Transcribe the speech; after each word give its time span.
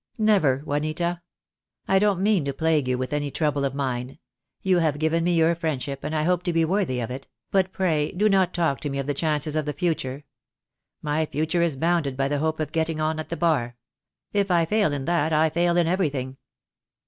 "Never, 0.17 0.63
Juanita. 0.65 1.21
I 1.87 1.99
don't 1.99 2.23
mean 2.23 2.43
to 2.45 2.53
plague 2.53 2.87
you 2.87 2.97
with 2.97 3.13
any 3.13 3.29
trouble 3.29 3.63
of 3.63 3.75
mine. 3.75 4.17
You 4.63 4.79
have 4.79 4.97
given 4.97 5.23
me 5.23 5.35
your 5.35 5.53
friendship, 5.53 6.03
and 6.03 6.15
I 6.15 6.23
hope 6.23 6.41
to 6.45 6.51
be 6.53 6.65
worthy 6.65 6.99
of 7.01 7.11
it; 7.11 7.27
but 7.51 7.71
pray 7.71 8.11
do 8.11 8.27
not 8.27 8.51
talk 8.51 8.79
to 8.79 8.89
me 8.89 8.97
of 8.97 9.05
the 9.05 9.13
chances 9.13 9.55
of 9.55 9.65
the 9.65 9.73
future. 9.73 10.23
My 11.03 11.27
future 11.27 11.61
is 11.61 11.75
bounded 11.75 12.17
by 12.17 12.29
the 12.29 12.39
hope 12.39 12.59
of 12.59 12.71
getting 12.71 12.99
on 12.99 13.19
at 13.19 13.29
the 13.29 13.37
Bar. 13.37 13.77
If 14.33 14.49
I 14.49 14.65
fail 14.65 14.91
in 14.91 15.05
that 15.05 15.33
I 15.33 15.51
fail 15.51 15.77
in 15.77 15.85
everything." 15.85 16.37